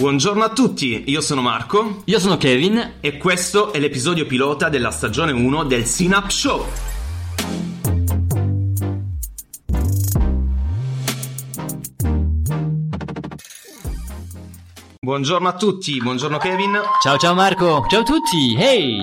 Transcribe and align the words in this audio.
Buongiorno 0.00 0.42
a 0.42 0.48
tutti, 0.48 1.04
io 1.08 1.20
sono 1.20 1.42
Marco 1.42 2.00
Io 2.06 2.18
sono 2.18 2.38
Kevin. 2.38 2.94
e 3.00 3.18
questo 3.18 3.70
è 3.70 3.78
l'episodio 3.78 4.24
pilota 4.24 4.70
della 4.70 4.90
stagione 4.90 5.30
1 5.30 5.64
del 5.64 5.84
Synap 5.84 6.30
Show. 6.30 6.64
Buongiorno 15.00 15.48
a 15.48 15.52
tutti, 15.52 15.98
buongiorno 15.98 16.38
Kevin. 16.38 16.80
Ciao 17.02 17.18
ciao 17.18 17.34
Marco. 17.34 17.84
Ciao 17.90 18.00
a 18.00 18.04
tutti. 18.04 18.56
Hey! 18.56 19.02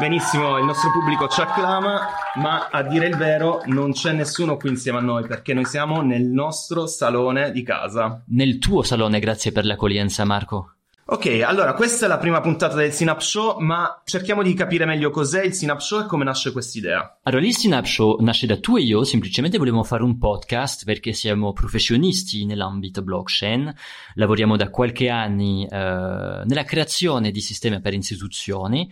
Benissimo, 0.00 0.56
il 0.56 0.64
nostro 0.64 0.90
pubblico 0.92 1.28
ci 1.28 1.42
acclama, 1.42 2.08
ma 2.36 2.68
a 2.70 2.82
dire 2.82 3.06
il 3.06 3.16
vero 3.16 3.60
non 3.66 3.92
c'è 3.92 4.12
nessuno 4.12 4.56
qui 4.56 4.70
insieme 4.70 4.96
a 4.96 5.02
noi 5.02 5.26
perché 5.26 5.52
noi 5.52 5.66
siamo 5.66 6.00
nel 6.00 6.22
nostro 6.22 6.86
salone 6.86 7.52
di 7.52 7.62
casa. 7.62 8.22
Nel 8.28 8.58
tuo 8.58 8.82
salone, 8.82 9.18
grazie 9.18 9.52
per 9.52 9.66
l'accoglienza 9.66 10.24
Marco. 10.24 10.76
Ok, 11.04 11.42
allora 11.44 11.74
questa 11.74 12.06
è 12.06 12.08
la 12.08 12.16
prima 12.16 12.40
puntata 12.40 12.76
del 12.76 12.92
Synap 12.92 13.20
Show, 13.20 13.58
ma 13.58 14.00
cerchiamo 14.06 14.42
di 14.42 14.54
capire 14.54 14.86
meglio 14.86 15.10
cos'è 15.10 15.44
il 15.44 15.52
Synap 15.52 15.80
Show 15.80 16.04
e 16.04 16.06
come 16.06 16.24
nasce 16.24 16.50
quest'idea. 16.50 17.18
Allora, 17.24 17.44
il 17.44 17.54
Synap 17.54 17.84
Show 17.84 18.22
nasce 18.22 18.46
da 18.46 18.58
tu 18.58 18.78
e 18.78 18.82
io, 18.82 19.04
semplicemente 19.04 19.58
volevamo 19.58 19.84
fare 19.84 20.02
un 20.02 20.16
podcast 20.16 20.86
perché 20.86 21.12
siamo 21.12 21.52
professionisti 21.52 22.46
nell'ambito 22.46 23.02
blockchain, 23.02 23.70
lavoriamo 24.14 24.56
da 24.56 24.70
qualche 24.70 25.10
anni 25.10 25.66
eh, 25.66 25.76
nella 25.76 26.64
creazione 26.64 27.30
di 27.32 27.40
sistemi 27.42 27.82
per 27.82 27.92
istituzioni 27.92 28.90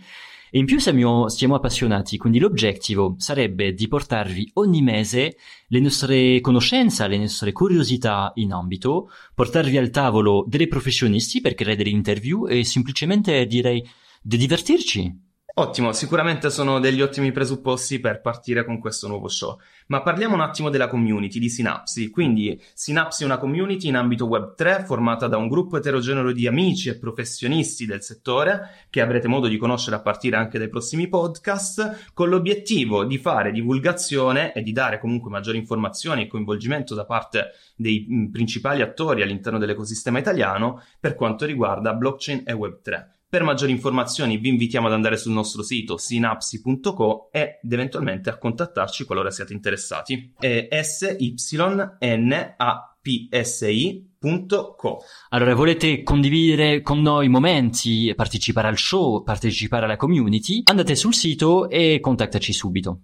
e 0.51 0.59
in 0.59 0.65
più 0.65 0.79
siamo, 0.79 1.29
siamo 1.29 1.55
appassionati, 1.55 2.17
quindi 2.17 2.39
l'obiettivo 2.39 3.15
sarebbe 3.17 3.73
di 3.73 3.87
portarvi 3.87 4.51
ogni 4.55 4.81
mese 4.81 5.37
le 5.67 5.79
nostre 5.79 6.41
conoscenze, 6.41 7.07
le 7.07 7.17
nostre 7.17 7.51
curiosità 7.51 8.31
in 8.35 8.51
ambito, 8.51 9.09
portarvi 9.35 9.77
al 9.77 9.89
tavolo 9.89 10.45
dei 10.47 10.67
professionisti 10.67 11.41
per 11.41 11.53
creare 11.53 11.75
delle 11.75 11.89
interview 11.89 12.47
e 12.47 12.63
semplicemente 12.63 13.45
direi 13.45 13.87
di 14.21 14.37
divertirci. 14.37 15.28
Ottimo, 15.55 15.91
sicuramente 15.91 16.49
sono 16.49 16.79
degli 16.79 17.01
ottimi 17.01 17.31
presupposti 17.33 17.99
per 17.99 18.21
partire 18.21 18.63
con 18.63 18.79
questo 18.79 19.07
nuovo 19.07 19.27
show. 19.27 19.59
Ma 19.87 20.01
parliamo 20.01 20.35
un 20.35 20.41
attimo 20.41 20.69
della 20.69 20.87
community 20.87 21.37
di 21.37 21.49
Synapsi. 21.49 22.09
Quindi, 22.09 22.61
Synapsi 22.73 23.23
è 23.23 23.25
una 23.25 23.39
community 23.39 23.89
in 23.89 23.95
ambito 23.95 24.27
Web3 24.27 24.85
formata 24.85 25.27
da 25.27 25.35
un 25.35 25.49
gruppo 25.49 25.77
eterogeneo 25.77 26.31
di 26.31 26.47
amici 26.47 26.87
e 26.87 26.97
professionisti 26.97 27.85
del 27.85 28.01
settore 28.01 28.85
che 28.89 29.01
avrete 29.01 29.27
modo 29.27 29.47
di 29.47 29.57
conoscere 29.57 29.97
a 29.97 30.01
partire 30.01 30.37
anche 30.37 30.59
dai 30.59 30.69
prossimi 30.69 31.09
podcast, 31.09 32.11
con 32.13 32.29
l'obiettivo 32.29 33.03
di 33.03 33.17
fare 33.17 33.51
divulgazione 33.51 34.53
e 34.53 34.61
di 34.61 34.71
dare 34.71 34.99
comunque 34.99 35.29
maggiori 35.29 35.57
informazioni 35.57 36.23
e 36.23 36.27
coinvolgimento 36.27 36.95
da 36.95 37.05
parte 37.05 37.51
dei 37.75 38.29
principali 38.31 38.81
attori 38.81 39.23
all'interno 39.23 39.57
dell'ecosistema 39.57 40.19
italiano 40.19 40.83
per 40.99 41.15
quanto 41.15 41.45
riguarda 41.45 41.93
blockchain 41.93 42.43
e 42.45 42.53
Web3. 42.53 43.18
Per 43.31 43.43
maggiori 43.43 43.71
informazioni 43.71 44.37
vi 44.37 44.49
invitiamo 44.49 44.87
ad 44.87 44.93
andare 44.93 45.15
sul 45.15 45.33
nostro 45.33 45.61
sito 45.61 45.97
synapsi.co 45.97 47.29
ed 47.31 47.71
eventualmente 47.71 48.31
a 48.31 48.39
contattarci 48.39 49.03
qualora 49.03 49.29
siate 49.29 49.53
interessati. 49.53 50.33
È 50.39 50.81
synapsi.co. 50.81 51.37
Allora, 55.29 55.53
volete 55.53 56.01
condividere 56.01 56.81
con 56.81 57.01
noi 57.03 57.27
momenti, 57.27 58.11
partecipare 58.15 58.67
al 58.67 58.79
show, 58.79 59.21
partecipare 59.21 59.85
alla 59.85 59.95
community? 59.95 60.61
Andate 60.63 60.95
sul 60.95 61.13
sito 61.13 61.69
e 61.69 61.99
contattaci 62.01 62.51
subito. 62.51 63.01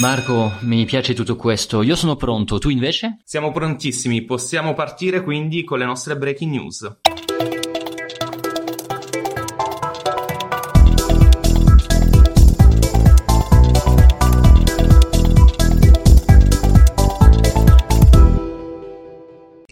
Marco, 0.00 0.54
mi 0.62 0.84
piace 0.86 1.14
tutto 1.14 1.36
questo. 1.36 1.82
Io 1.82 1.94
sono 1.94 2.16
pronto, 2.16 2.58
tu 2.58 2.68
invece? 2.68 3.18
Siamo 3.22 3.52
prontissimi, 3.52 4.24
possiamo 4.24 4.74
partire 4.74 5.22
quindi 5.22 5.62
con 5.62 5.78
le 5.78 5.84
nostre 5.84 6.16
breaking 6.16 6.50
news. 6.50 6.96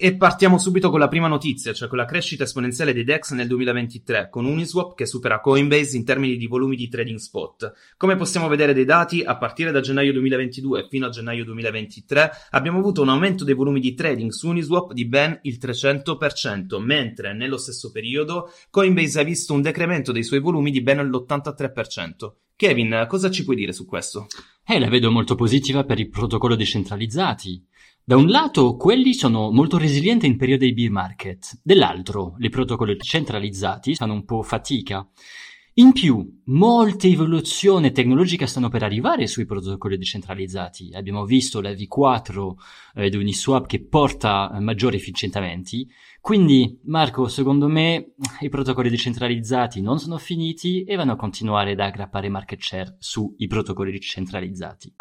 E 0.04 0.16
partiamo 0.16 0.58
subito 0.58 0.90
con 0.90 0.98
la 0.98 1.08
prima 1.08 1.28
notizia, 1.28 1.72
cioè 1.72 1.88
con 1.88 1.96
la 1.96 2.04
crescita 2.04 2.44
esponenziale 2.44 2.92
dei 2.92 3.04
DEX 3.04 3.32
nel 3.32 3.46
2023, 3.46 4.28
con 4.28 4.44
Uniswap 4.44 4.94
che 4.94 5.06
supera 5.06 5.40
Coinbase 5.40 5.96
in 5.96 6.04
termini 6.04 6.36
di 6.36 6.46
volumi 6.46 6.76
di 6.76 6.90
trading 6.90 7.16
spot. 7.16 7.72
Come 7.96 8.14
possiamo 8.14 8.48
vedere 8.48 8.74
dai 8.74 8.84
dati, 8.84 9.22
a 9.22 9.38
partire 9.38 9.70
da 9.70 9.80
gennaio 9.80 10.12
2022 10.12 10.88
fino 10.90 11.06
a 11.06 11.08
gennaio 11.08 11.46
2023 11.46 12.30
abbiamo 12.50 12.80
avuto 12.80 13.00
un 13.00 13.08
aumento 13.08 13.44
dei 13.44 13.54
volumi 13.54 13.80
di 13.80 13.94
trading 13.94 14.30
su 14.30 14.48
Uniswap 14.48 14.92
di 14.92 15.06
ben 15.06 15.38
il 15.44 15.56
300%, 15.58 16.82
mentre 16.82 17.32
nello 17.32 17.56
stesso 17.56 17.90
periodo 17.90 18.50
Coinbase 18.68 19.20
ha 19.20 19.24
visto 19.24 19.54
un 19.54 19.62
decremento 19.62 20.12
dei 20.12 20.22
suoi 20.22 20.40
volumi 20.40 20.70
di 20.70 20.82
ben 20.82 20.98
l'83%. 20.98 22.43
Kevin, 22.56 23.06
cosa 23.08 23.30
ci 23.30 23.42
puoi 23.42 23.56
dire 23.56 23.72
su 23.72 23.84
questo? 23.84 24.26
Eh, 24.64 24.78
la 24.78 24.88
vedo 24.88 25.10
molto 25.10 25.34
positiva 25.34 25.82
per 25.84 25.98
il 25.98 26.08
protocollo 26.08 26.54
decentralizzati. 26.54 27.66
Da 28.04 28.16
un 28.16 28.28
lato, 28.28 28.76
quelli 28.76 29.12
sono 29.12 29.50
molto 29.50 29.76
resilienti 29.76 30.26
in 30.26 30.36
periodi 30.36 30.66
di 30.66 30.74
bear 30.74 30.90
market, 30.90 31.58
dall'altro, 31.62 32.36
i 32.38 32.50
protocolli 32.50 32.96
centralizzati 32.98 33.96
fanno 33.96 34.12
un 34.12 34.24
po' 34.24 34.42
fatica. 34.42 35.04
In 35.76 35.90
più, 35.90 36.40
molte 36.44 37.08
evoluzioni 37.08 37.90
tecnologiche 37.90 38.46
stanno 38.46 38.68
per 38.68 38.84
arrivare 38.84 39.26
sui 39.26 39.44
protocolli 39.44 39.96
decentralizzati. 39.96 40.90
Abbiamo 40.94 41.24
visto 41.24 41.60
la 41.60 41.72
V4 41.72 42.52
eh, 42.94 43.10
di 43.10 43.16
Uniswap 43.16 43.66
che 43.66 43.84
porta 43.84 44.52
eh, 44.54 44.60
maggiori 44.60 44.94
efficientamenti. 44.94 45.90
Quindi, 46.24 46.80
Marco, 46.84 47.28
secondo 47.28 47.68
me 47.68 48.14
i 48.40 48.48
protocolli 48.48 48.88
decentralizzati 48.88 49.82
non 49.82 49.98
sono 49.98 50.16
finiti 50.16 50.82
e 50.84 50.96
vanno 50.96 51.12
a 51.12 51.16
continuare 51.16 51.72
ad 51.72 51.80
aggrappare 51.80 52.30
market 52.30 52.62
share 52.62 52.96
sui 52.98 53.46
protocolli 53.46 53.92
decentralizzati. 53.92 54.94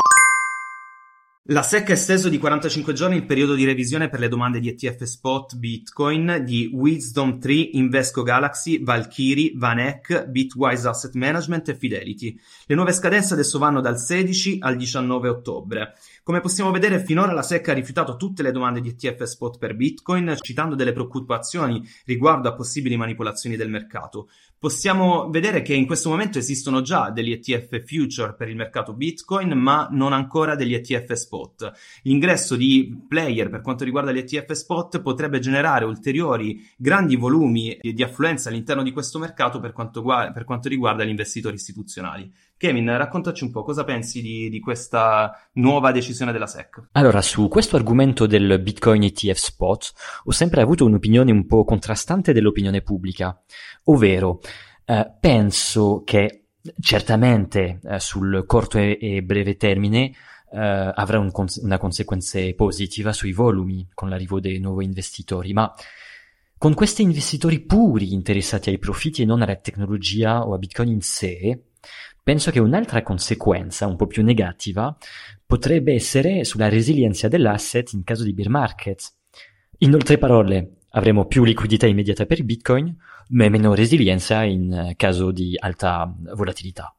La 1.47 1.61
SEC 1.61 1.89
ha 1.89 1.93
esteso 1.93 2.29
di 2.29 2.37
45 2.37 2.93
giorni 2.93 3.17
il 3.17 3.25
periodo 3.25 3.53
di 3.53 3.65
revisione 3.65 4.07
per 4.07 4.21
le 4.21 4.29
domande 4.29 4.61
di 4.61 4.69
ETF 4.69 5.03
spot 5.03 5.57
Bitcoin 5.57 6.41
di 6.45 6.69
Wisdom 6.73 7.37
3, 7.37 7.53
Invesco 7.53 8.23
Galaxy, 8.23 8.81
Valkyrie, 8.81 9.51
Vanek, 9.55 10.27
Bitwise 10.27 10.87
Asset 10.87 11.15
Management 11.15 11.67
e 11.67 11.75
Fidelity. 11.75 12.37
Le 12.65 12.75
nuove 12.75 12.93
scadenze 12.93 13.33
adesso 13.33 13.59
vanno 13.59 13.81
dal 13.81 13.99
16 13.99 14.59
al 14.59 14.77
19 14.77 15.27
ottobre. 15.27 15.95
Come 16.25 16.39
possiamo 16.39 16.71
vedere, 16.71 17.03
finora 17.03 17.33
la 17.33 17.41
SEC 17.41 17.67
ha 17.67 17.73
rifiutato 17.73 18.15
tutte 18.15 18.43
le 18.43 18.53
domande 18.53 18.79
di 18.79 18.87
ETF 18.87 19.23
spot 19.23 19.57
per 19.57 19.75
Bitcoin, 19.75 20.37
citando 20.39 20.73
delle 20.73 20.93
preoccupazioni 20.93 21.85
riguardo 22.05 22.47
a 22.47 22.53
possibili 22.53 22.95
manipolazioni 22.95 23.57
del 23.57 23.69
mercato. 23.69 24.29
Possiamo 24.57 25.29
vedere 25.29 25.61
che 25.61 25.73
in 25.73 25.85
questo 25.85 26.07
momento 26.07 26.37
esistono 26.37 26.79
già 26.79 27.09
degli 27.09 27.33
ETF 27.33 27.83
future 27.83 28.35
per 28.35 28.47
il 28.47 28.55
mercato 28.55 28.93
Bitcoin, 28.93 29.51
ma 29.51 29.89
non 29.91 30.13
ancora 30.13 30.55
degli 30.55 30.73
ETF 30.73 31.11
spot. 31.11 31.71
L'ingresso 32.03 32.55
di 32.55 33.03
player 33.05 33.49
per 33.49 33.59
quanto 33.59 33.83
riguarda 33.83 34.13
gli 34.13 34.19
ETF 34.19 34.53
spot 34.53 35.01
potrebbe 35.01 35.39
generare 35.39 35.83
ulteriori 35.83 36.65
grandi 36.77 37.17
volumi 37.17 37.77
di 37.81 38.01
affluenza 38.01 38.47
all'interno 38.47 38.83
di 38.83 38.93
questo 38.93 39.19
mercato 39.19 39.59
per 39.59 39.73
quanto, 39.73 40.01
per 40.01 40.45
quanto 40.45 40.69
riguarda 40.69 41.03
gli 41.03 41.09
investitori 41.09 41.55
istituzionali. 41.55 42.31
Kevin, 42.55 42.95
raccontaci 42.95 43.43
un 43.43 43.51
po' 43.51 43.63
cosa 43.63 43.83
pensi 43.83 44.21
di, 44.21 44.47
di, 44.47 44.61
questa 44.61 45.49
nuova 45.55 45.91
decisione 45.91 46.11
della 46.13 46.47
SEC. 46.47 46.89
Allora, 46.93 47.21
su 47.21 47.47
questo 47.47 47.75
argomento 47.75 48.25
del 48.25 48.59
Bitcoin 48.61 49.03
ETF 49.03 49.37
spot 49.37 49.93
ho 50.25 50.31
sempre 50.31 50.61
avuto 50.61 50.85
un'opinione 50.85 51.31
un 51.31 51.45
po' 51.45 51.63
contrastante 51.63 52.33
dell'opinione 52.33 52.81
pubblica, 52.81 53.39
ovvero 53.85 54.39
eh, 54.85 55.11
penso 55.19 56.03
che 56.05 56.45
certamente 56.79 57.79
eh, 57.83 57.99
sul 57.99 58.43
corto 58.45 58.77
e, 58.77 58.97
e 58.99 59.23
breve 59.23 59.57
termine 59.57 60.13
eh, 60.53 60.91
avrà 60.95 61.19
un 61.19 61.31
cons- 61.31 61.59
una 61.63 61.77
conseguenza 61.77 62.39
positiva 62.55 63.11
sui 63.11 63.33
volumi 63.33 63.89
con 63.93 64.09
l'arrivo 64.09 64.39
dei 64.39 64.59
nuovi 64.59 64.85
investitori, 64.85 65.51
ma 65.51 65.73
con 66.57 66.73
questi 66.73 67.01
investitori 67.01 67.59
puri 67.59 68.13
interessati 68.13 68.69
ai 68.69 68.77
profitti 68.77 69.21
e 69.21 69.25
non 69.25 69.41
alla 69.41 69.55
tecnologia 69.55 70.47
o 70.47 70.53
a 70.53 70.57
Bitcoin 70.57 70.89
in 70.89 71.01
sé, 71.01 71.61
penso 72.23 72.51
che 72.51 72.59
un'altra 72.59 73.03
conseguenza 73.03 73.85
un 73.85 73.95
po' 73.95 74.07
più 74.07 74.23
negativa 74.23 74.95
potrebbe 75.45 75.93
essere 75.93 76.43
sulla 76.43 76.69
resilienza 76.69 77.27
dell'asset 77.27 77.91
in 77.93 78.03
caso 78.03 78.23
di 78.23 78.33
bear 78.33 78.49
market. 78.49 79.13
In 79.79 79.93
altre 79.93 80.17
parole, 80.17 80.77
avremo 80.91 81.25
più 81.25 81.43
liquidità 81.43 81.85
immediata 81.85 82.25
per 82.25 82.43
Bitcoin, 82.43 82.95
ma 83.29 83.49
meno 83.49 83.73
resilienza 83.73 84.43
in 84.43 84.93
caso 84.95 85.31
di 85.31 85.55
alta 85.59 86.11
volatilità. 86.35 86.95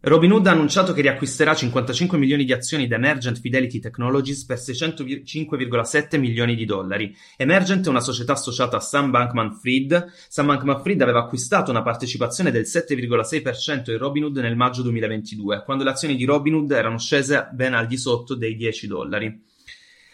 Robinhood 0.00 0.46
ha 0.46 0.52
annunciato 0.52 0.92
che 0.92 1.02
riacquisterà 1.02 1.56
55 1.56 2.18
milioni 2.18 2.44
di 2.44 2.52
azioni 2.52 2.86
da 2.86 2.94
Emergent 2.94 3.40
Fidelity 3.40 3.80
Technologies 3.80 4.44
per 4.44 4.56
605,7 4.58 6.20
milioni 6.20 6.54
di 6.54 6.64
dollari. 6.64 7.12
Emergent 7.36 7.84
è 7.84 7.88
una 7.88 7.98
società 7.98 8.34
associata 8.34 8.76
a 8.76 8.80
Sam 8.80 9.10
Bankman-Fried. 9.10 10.12
Sam 10.28 10.46
Bankman-Fried 10.46 11.02
aveva 11.02 11.18
acquistato 11.18 11.72
una 11.72 11.82
partecipazione 11.82 12.52
del 12.52 12.62
7,6% 12.62 13.90
in 13.90 13.98
Robinhood 13.98 14.36
nel 14.36 14.54
maggio 14.54 14.82
2022, 14.82 15.64
quando 15.64 15.82
le 15.82 15.90
azioni 15.90 16.14
di 16.14 16.24
Robinhood 16.24 16.70
erano 16.70 16.98
scese 16.98 17.48
ben 17.52 17.74
al 17.74 17.88
di 17.88 17.96
sotto 17.96 18.36
dei 18.36 18.54
10 18.54 18.86
dollari. 18.86 19.46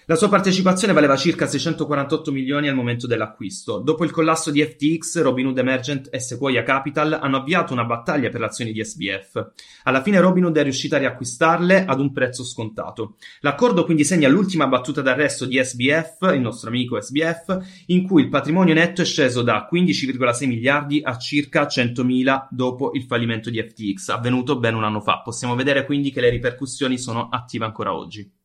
La 0.07 0.17
sua 0.17 0.29
partecipazione 0.29 0.93
valeva 0.93 1.17
circa 1.17 1.47
648 1.47 2.31
milioni 2.31 2.69
al 2.69 2.75
momento 2.75 3.07
dell'acquisto. 3.07 3.79
Dopo 3.79 4.05
il 4.05 4.11
collasso 4.11 4.51
di 4.51 4.63
FTX, 4.63 5.23
Robinhood 5.23 5.57
Emergent 5.57 6.09
e 6.13 6.21
Sequoia 6.21 6.63
Capital 6.63 7.19
hanno 7.23 7.39
avviato 7.39 7.73
una 7.73 7.85
battaglia 7.85 8.29
per 8.29 8.41
le 8.41 8.47
azioni 8.47 8.73
di 8.73 8.85
SBF. 8.85 9.53
Alla 9.85 10.03
fine 10.03 10.21
Robinhood 10.21 10.59
è 10.59 10.63
riuscita 10.63 10.97
a 10.97 10.99
riacquistarle 10.99 11.87
ad 11.87 12.01
un 12.01 12.13
prezzo 12.13 12.45
scontato. 12.45 13.17
L'accordo 13.41 13.87
quindi 13.87 14.05
segna 14.05 14.29
l'ultima 14.29 14.67
battuta 14.67 15.01
d'arresto 15.01 15.47
di 15.47 15.59
SBF, 15.59 16.35
il 16.35 16.41
nostro 16.43 16.69
amico 16.69 17.01
SBF, 17.01 17.85
in 17.87 18.07
cui 18.07 18.25
il 18.25 18.29
patrimonio 18.29 18.75
netto 18.75 19.01
è 19.01 19.07
sceso 19.07 19.41
da 19.41 19.67
15,6 19.73 20.47
miliardi 20.47 21.01
a 21.03 21.17
circa 21.17 21.67
100 21.67 22.05
mila 22.05 22.47
dopo 22.51 22.91
il 22.93 23.05
fallimento 23.05 23.49
di 23.49 23.59
FTX, 23.59 24.11
avvenuto 24.11 24.59
ben 24.59 24.75
un 24.75 24.85
anno 24.85 25.01
fa. 25.01 25.23
Possiamo 25.25 25.55
vedere 25.55 25.87
quindi 25.87 26.11
che 26.11 26.21
le 26.21 26.29
ripercussioni 26.29 26.99
sono 26.99 27.31
attive 27.31 27.65
ancora 27.65 27.95
oggi. 27.95 28.43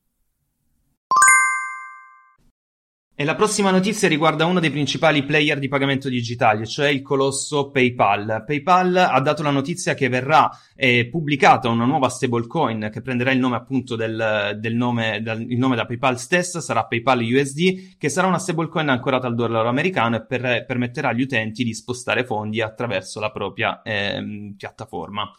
E 3.22 3.26
la 3.26 3.36
prossima 3.36 3.70
notizia 3.70 4.08
riguarda 4.08 4.46
uno 4.46 4.62
dei 4.62 4.70
principali 4.70 5.26
player 5.26 5.60
di 5.60 5.68
pagamento 5.68 6.08
digitali, 6.08 6.66
cioè 6.66 6.88
il 6.88 7.02
colosso 7.02 7.70
PayPal. 7.70 8.46
PayPal 8.48 8.96
ha 8.96 9.20
dato 9.20 9.44
la 9.44 9.50
notizia 9.50 9.94
che 9.94 10.08
verrà 10.08 10.50
eh, 10.74 11.06
pubblicata 11.12 11.68
una 11.68 11.84
nuova 11.84 12.08
stablecoin 12.08 12.90
che 12.90 13.02
prenderà 13.02 13.32
il 13.32 13.40
nome 13.40 13.58
appunto 13.58 13.98
del, 13.98 14.56
del 14.58 14.74
nome, 14.74 15.22
dal, 15.22 15.46
nome 15.50 15.76
da 15.76 15.86
PayPal 15.86 16.18
stessa, 16.18 16.62
sarà 16.62 16.86
PayPal 16.86 17.20
USD, 17.20 17.98
che 17.98 18.08
sarà 18.08 18.26
una 18.26 18.40
stablecoin 18.40 18.88
ancorata 18.88 19.28
al 19.28 19.36
dollaro 19.36 19.68
americano 19.68 20.16
e 20.16 20.26
per, 20.26 20.64
permetterà 20.66 21.10
agli 21.10 21.24
utenti 21.24 21.66
di 21.66 21.74
spostare 21.74 22.24
fondi 22.24 22.62
attraverso 22.62 23.20
la 23.20 23.32
propria 23.32 23.82
eh, 23.82 24.54
piattaforma. 24.56 25.30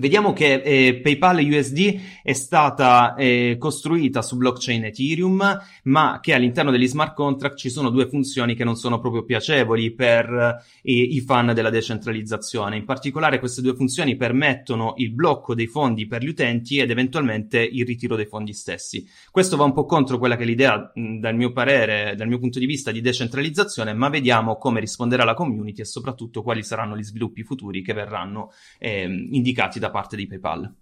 Vediamo 0.00 0.32
che 0.32 0.62
eh, 0.64 0.98
PayPal 1.02 1.44
USD 1.44 2.00
è 2.22 2.32
stata 2.32 3.14
eh, 3.16 3.56
costruita 3.58 4.22
su 4.22 4.38
blockchain 4.38 4.86
Ethereum, 4.86 5.60
ma 5.84 6.20
che 6.22 6.32
all'interno 6.32 6.70
degli 6.70 6.86
smart 6.88 7.14
contract 7.14 7.58
ci 7.58 7.68
sono 7.68 7.90
due 7.90 8.08
funzioni 8.08 8.54
che 8.54 8.64
non 8.64 8.76
sono 8.76 8.98
proprio 8.98 9.24
piacevoli 9.24 9.92
per 9.92 10.62
eh, 10.82 10.90
i 10.90 11.20
fan 11.20 11.52
della 11.52 11.68
decentralizzazione. 11.68 12.78
In 12.78 12.86
particolare 12.86 13.38
queste 13.38 13.60
due 13.60 13.74
funzioni 13.74 14.16
permettono 14.16 14.94
il 14.96 15.12
blocco 15.12 15.54
dei 15.54 15.66
fondi 15.66 16.06
per 16.06 16.22
gli 16.22 16.28
utenti 16.28 16.78
ed 16.78 16.88
eventualmente 16.88 17.60
il 17.60 17.84
ritiro 17.84 18.16
dei 18.16 18.24
fondi 18.26 18.54
stessi. 18.54 19.06
Questo 19.30 19.58
va 19.58 19.64
un 19.64 19.74
po' 19.74 19.84
contro 19.84 20.16
quella 20.16 20.36
che 20.36 20.44
è 20.44 20.46
l'idea, 20.46 20.90
mh, 20.94 21.18
dal 21.18 21.36
mio 21.36 21.52
parere, 21.52 22.14
dal 22.16 22.26
mio 22.26 22.38
punto 22.38 22.58
di 22.58 22.64
vista, 22.64 22.90
di 22.90 23.02
decentralizzazione, 23.02 23.92
ma 23.92 24.08
vediamo 24.08 24.56
come 24.56 24.80
risponderà 24.80 25.24
la 25.24 25.34
community 25.34 25.82
e 25.82 25.84
soprattutto 25.84 26.42
quali 26.42 26.62
saranno 26.62 26.96
gli 26.96 27.04
sviluppi 27.04 27.42
futuri 27.42 27.82
che 27.82 27.92
verranno 27.92 28.50
eh, 28.78 29.02
indicati 29.02 29.78
da 29.78 29.88
parte 29.90 30.16
di 30.16 30.26
PayPal. 30.26 30.74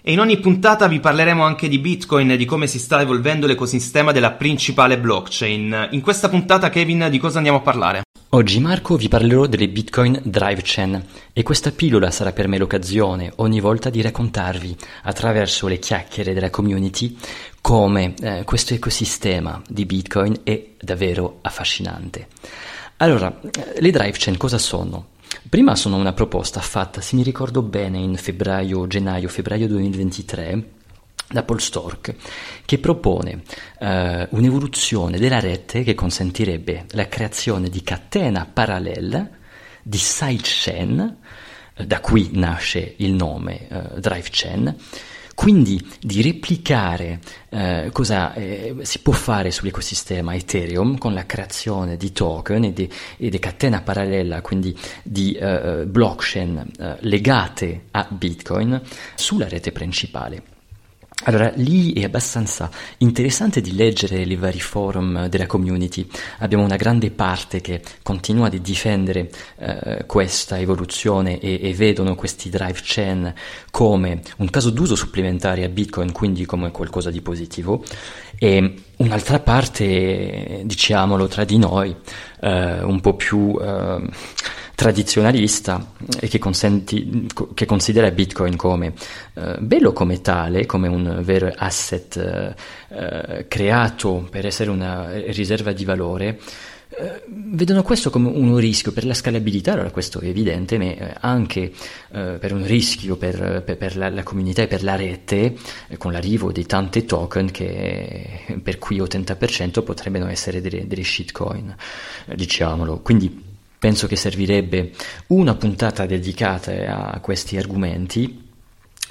E 0.00 0.12
in 0.12 0.20
ogni 0.20 0.38
puntata 0.38 0.86
vi 0.86 1.00
parleremo 1.00 1.42
anche 1.42 1.68
di 1.68 1.78
Bitcoin 1.78 2.30
e 2.30 2.36
di 2.36 2.44
come 2.44 2.66
si 2.66 2.78
sta 2.78 3.00
evolvendo 3.00 3.46
l'ecosistema 3.46 4.12
della 4.12 4.32
principale 4.32 4.98
blockchain. 4.98 5.88
In 5.90 6.00
questa 6.00 6.28
puntata, 6.28 6.70
Kevin, 6.70 7.08
di 7.10 7.18
cosa 7.18 7.38
andiamo 7.38 7.58
a 7.58 7.62
parlare? 7.62 8.02
Oggi 8.30 8.60
Marco 8.60 8.96
vi 8.96 9.08
parlerò 9.08 9.46
delle 9.46 9.68
Bitcoin 9.68 10.20
Drive 10.22 10.60
Chain 10.62 11.02
e 11.32 11.42
questa 11.42 11.72
pillola 11.72 12.10
sarà 12.10 12.32
per 12.32 12.46
me 12.46 12.58
l'occasione 12.58 13.32
ogni 13.36 13.58
volta 13.58 13.88
di 13.88 14.02
raccontarvi 14.02 14.76
attraverso 15.04 15.66
le 15.66 15.78
chiacchiere 15.78 16.34
della 16.34 16.50
community 16.50 17.16
come 17.62 18.14
eh, 18.20 18.44
questo 18.44 18.74
ecosistema 18.74 19.62
di 19.66 19.86
Bitcoin 19.86 20.40
è 20.44 20.62
davvero 20.78 21.38
affascinante. 21.40 22.28
Allora, 22.98 23.34
eh, 23.40 23.80
le 23.80 23.90
Drive 23.90 24.16
Chain 24.18 24.36
cosa 24.36 24.58
sono? 24.58 25.16
Prima 25.48 25.74
sono 25.76 25.96
una 25.96 26.12
proposta 26.12 26.60
fatta, 26.60 27.00
se 27.00 27.16
mi 27.16 27.22
ricordo 27.22 27.62
bene, 27.62 27.98
in 27.98 28.16
febbraio, 28.16 28.86
gennaio, 28.86 29.28
febbraio 29.28 29.66
2023 29.66 30.76
da 31.30 31.42
Paul 31.42 31.60
Stork, 31.60 32.14
che 32.64 32.78
propone 32.78 33.42
eh, 33.78 34.26
un'evoluzione 34.30 35.18
della 35.18 35.40
rete 35.40 35.82
che 35.82 35.94
consentirebbe 35.94 36.86
la 36.90 37.06
creazione 37.08 37.68
di 37.68 37.82
catena 37.82 38.46
parallela 38.50 39.28
di 39.82 39.98
sidechain, 39.98 41.16
eh, 41.74 41.86
da 41.86 42.00
qui 42.00 42.30
nasce 42.32 42.94
il 42.98 43.12
nome 43.12 43.68
eh, 43.68 44.00
DriveChain, 44.00 44.76
quindi 45.38 45.80
di 46.00 46.20
replicare 46.20 47.20
eh, 47.50 47.90
cosa 47.92 48.34
eh, 48.34 48.74
si 48.82 48.98
può 48.98 49.12
fare 49.12 49.52
sull'ecosistema 49.52 50.34
Ethereum 50.34 50.98
con 50.98 51.14
la 51.14 51.26
creazione 51.26 51.96
di 51.96 52.10
token 52.10 52.64
e 52.64 52.72
di, 52.72 52.90
e 53.16 53.30
di 53.30 53.38
catena 53.38 53.80
parallela, 53.80 54.40
quindi 54.40 54.76
di 55.04 55.34
eh, 55.34 55.84
blockchain 55.86 56.70
eh, 56.76 56.96
legate 57.02 57.82
a 57.92 58.08
Bitcoin 58.10 58.82
sulla 59.14 59.46
rete 59.46 59.70
principale. 59.70 60.57
Allora, 61.24 61.50
lì 61.56 61.92
è 61.94 62.04
abbastanza 62.04 62.70
interessante 62.98 63.60
di 63.60 63.74
leggere 63.74 64.22
i 64.22 64.36
vari 64.36 64.60
forum 64.60 65.26
della 65.26 65.46
community. 65.46 66.06
Abbiamo 66.38 66.62
una 66.62 66.76
grande 66.76 67.10
parte 67.10 67.60
che 67.60 67.82
continua 68.04 68.46
a 68.46 68.50
difendere 68.50 69.28
eh, 69.58 70.04
questa 70.06 70.60
evoluzione 70.60 71.40
e, 71.40 71.58
e, 71.60 71.74
vedono 71.74 72.14
questi 72.14 72.48
drive 72.50 72.78
chain 72.82 73.34
come 73.72 74.22
un 74.36 74.48
caso 74.48 74.70
d'uso 74.70 74.94
supplementare 74.94 75.64
a 75.64 75.68
Bitcoin, 75.68 76.12
quindi 76.12 76.46
come 76.46 76.70
qualcosa 76.70 77.10
di 77.10 77.20
positivo. 77.20 77.82
E 78.38 78.74
un'altra 78.98 79.40
parte, 79.40 80.62
diciamolo 80.64 81.26
tra 81.26 81.42
di 81.42 81.58
noi, 81.58 81.94
eh, 82.40 82.82
un 82.82 83.00
po' 83.00 83.16
più... 83.16 83.58
Eh, 83.60 84.46
tradizionalista 84.78 85.94
e 86.20 86.28
che, 86.28 86.38
consenti, 86.38 87.26
che 87.52 87.66
considera 87.66 88.12
Bitcoin 88.12 88.54
come 88.54 88.92
eh, 89.34 89.56
bello 89.58 89.92
come 89.92 90.20
tale, 90.20 90.66
come 90.66 90.86
un 90.86 91.20
vero 91.24 91.52
asset 91.52 92.16
eh, 92.16 92.54
eh, 92.94 93.48
creato 93.48 94.28
per 94.30 94.46
essere 94.46 94.70
una 94.70 95.10
riserva 95.32 95.72
di 95.72 95.84
valore, 95.84 96.38
eh, 96.90 97.24
vedono 97.26 97.82
questo 97.82 98.10
come 98.10 98.28
un 98.28 98.56
rischio 98.56 98.92
per 98.92 99.04
la 99.04 99.14
scalabilità, 99.14 99.72
allora 99.72 99.90
questo 99.90 100.20
è 100.20 100.28
evidente, 100.28 100.78
ma 100.78 100.84
eh, 100.84 101.14
anche 101.22 101.72
eh, 102.12 102.36
per 102.38 102.52
un 102.52 102.64
rischio 102.64 103.16
per, 103.16 103.64
per, 103.66 103.76
per 103.76 103.96
la, 103.96 104.08
la, 104.10 104.22
comunità 104.22 104.62
e 104.62 104.68
per 104.68 104.84
la 104.84 104.94
rete, 104.94 105.56
con 105.96 106.12
l'arrivo 106.12 106.52
di 106.52 106.64
tante 106.66 107.04
token 107.04 107.50
che, 107.50 108.60
per 108.62 108.78
cui 108.78 108.98
80% 108.98 109.82
potrebbero 109.82 110.28
essere 110.28 110.60
delle, 110.60 110.86
delle 110.86 111.02
shitcoin, 111.02 111.74
diciamolo. 112.36 113.00
Quindi 113.00 113.47
Penso 113.78 114.06
che 114.06 114.16
servirebbe 114.16 114.90
una 115.28 115.54
puntata 115.54 116.04
dedicata 116.04 117.12
a 117.12 117.20
questi 117.20 117.56
argomenti. 117.56 118.46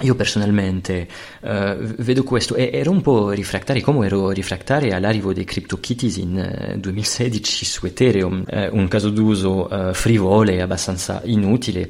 Io 0.02 0.14
personalmente 0.14 1.08
uh, 1.40 1.74
vedo 1.98 2.22
questo 2.22 2.54
e 2.54 2.70
ero 2.72 2.92
un 2.92 3.00
po' 3.00 3.30
rifrattario, 3.30 3.82
come 3.82 4.06
ero 4.06 4.30
rifrattario 4.30 4.94
all'arrivo 4.94 5.32
dei 5.32 5.44
CryptoKitties 5.44 6.16
in 6.18 6.74
uh, 6.74 6.78
2016 6.78 7.64
su 7.64 7.84
Ethereum, 7.84 8.44
uh, 8.46 8.68
un 8.76 8.86
caso 8.86 9.10
d'uso 9.10 9.68
frivole 9.94 10.54
e 10.54 10.60
abbastanza 10.60 11.20
inutile 11.24 11.88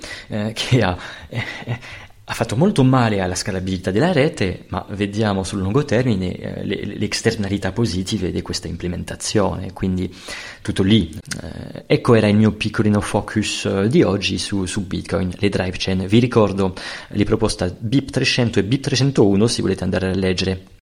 che 0.55 0.83
ha 0.83 0.97
ha 2.31 2.35
fatto 2.35 2.57
molto 2.57 2.85
male 2.85 3.21
alla 3.21 3.35
scalabilità 3.35 3.91
della 3.91 4.13
rete, 4.13 4.67
ma 4.69 4.85
vediamo 4.91 5.45
sul 5.45 5.61
lungo 5.61 5.87
termine 5.87 6.37
eh, 6.37 6.65
le, 6.65 6.85
le, 6.85 7.05
externalità 7.07 7.73
positive 7.73 8.31
di 8.31 8.43
questa 8.43 8.69
implementazione, 8.69 9.73
quindi 9.73 10.15
tutto 10.61 10.83
lì. 10.83 11.19
Eh, 11.43 11.85
ecco 11.87 12.15
era 12.15 12.29
il 12.29 12.37
mio 12.37 12.53
piccolino 12.53 13.01
focus 13.01 13.65
eh, 13.65 13.89
di 13.89 14.03
oggi 14.03 14.37
su, 14.37 14.67
su, 14.67 14.87
Bitcoin, 14.87 15.33
le 15.39 15.49
drive 15.49 15.77
chain. 15.79 16.07
Vi 16.07 16.19
ricordo 16.19 16.75
le 17.09 17.25
proposte 17.25 17.75
BIP 17.79 18.11
300 18.11 18.59
e 18.59 18.65
BIP 18.65 18.83
301 18.83 19.47
se 19.47 19.63
volete 19.63 19.85
andare 19.85 20.11
a 20.11 20.15
leggere. 20.15 20.78